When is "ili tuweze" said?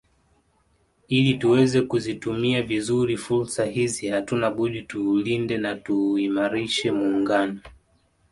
1.07-1.81